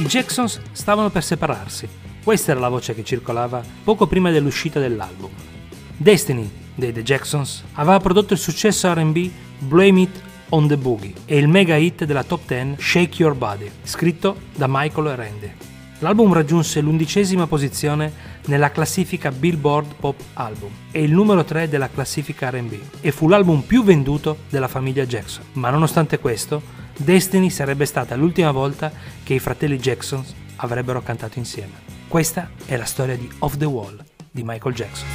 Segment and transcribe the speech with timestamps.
[0.00, 1.86] I Jacksons stavano per separarsi.
[2.24, 5.28] Questa era la voce che circolava poco prima dell'uscita dell'album.
[5.94, 11.36] Destiny dei The Jacksons aveva prodotto il successo RB Blame It on the Boogie e
[11.36, 15.52] il mega hit della top 10 Shake Your Body, scritto da Michael e Randy.
[15.98, 18.10] L'album raggiunse l'undicesima posizione
[18.46, 23.60] nella classifica Billboard Pop Album e il numero 3 della classifica RB e fu l'album
[23.60, 25.44] più venduto della famiglia Jackson.
[25.52, 30.22] Ma nonostante questo, Destiny sarebbe stata l'ultima volta che i fratelli Jackson
[30.56, 31.72] avrebbero cantato insieme.
[32.06, 33.98] Questa è la storia di Off the Wall
[34.30, 35.08] di Michael Jackson.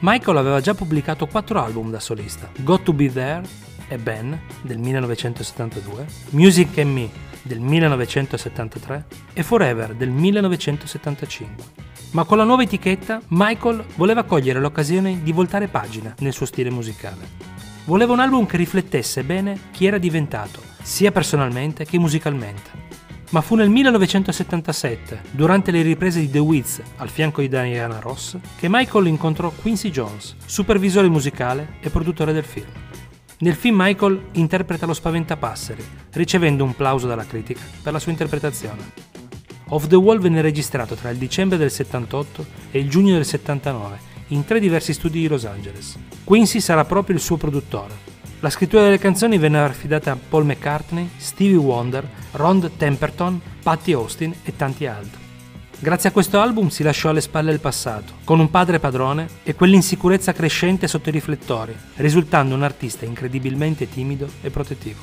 [0.00, 3.42] Michael aveva già pubblicato quattro album da solista: Got to Be There
[3.88, 7.10] e Ben del 1972, Music and Me
[7.42, 15.22] del 1973 e Forever del 1975 ma con la nuova etichetta Michael voleva cogliere l'occasione
[15.22, 17.56] di voltare pagina nel suo stile musicale.
[17.84, 22.86] Voleva un album che riflettesse bene chi era diventato, sia personalmente che musicalmente.
[23.30, 28.38] Ma fu nel 1977, durante le riprese di The Wiz al fianco di Diana Ross,
[28.58, 32.68] che Michael incontrò Quincy Jones, supervisore musicale e produttore del film.
[33.40, 35.84] Nel film Michael interpreta lo spaventapasseri,
[36.14, 38.90] ricevendo un plauso dalla critica per la sua interpretazione.
[39.68, 43.98] Off the Wall venne registrato tra il dicembre del 78 e il giugno del 79
[44.28, 45.96] in tre diversi studi di Los Angeles.
[46.24, 48.06] Quincy sarà proprio il suo produttore.
[48.40, 54.34] La scrittura delle canzoni venne affidata a Paul McCartney, Stevie Wonder, Ron Temperton, Patti Austin
[54.42, 55.27] e tanti altri.
[55.80, 59.54] Grazie a questo album si lasciò alle spalle il passato, con un padre padrone e
[59.54, 64.98] quell'insicurezza crescente sotto i riflettori, risultando un artista incredibilmente timido e protettivo.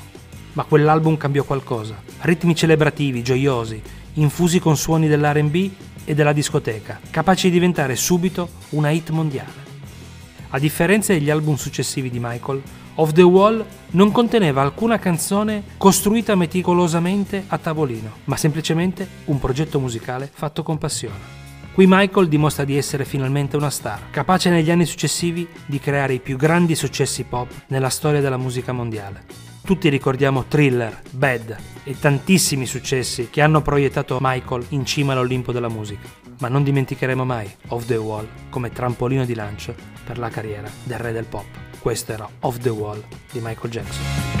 [0.52, 1.96] Ma quell'album cambiò qualcosa.
[2.20, 3.80] Ritmi celebrativi, gioiosi,
[4.14, 5.70] infusi con suoni dell'RB
[6.04, 9.64] e della discoteca, capaci di diventare subito una hit mondiale.
[10.50, 12.60] A differenza degli album successivi di Michael,
[12.98, 19.78] Off the Wall non conteneva alcuna canzone costruita meticolosamente a tavolino, ma semplicemente un progetto
[19.78, 21.44] musicale fatto con passione.
[21.74, 26.20] Qui Michael dimostra di essere finalmente una star, capace negli anni successivi di creare i
[26.20, 29.24] più grandi successi pop nella storia della musica mondiale.
[29.62, 31.54] Tutti ricordiamo Thriller, Bad
[31.84, 36.08] e tantissimi successi che hanno proiettato Michael in cima all'Olimpo della musica,
[36.38, 40.98] ma non dimenticheremo mai Off the Wall come trampolino di lancio per la carriera del
[40.98, 41.44] re del pop.
[41.86, 44.35] Questo era Off the Wall di Michael Jackson.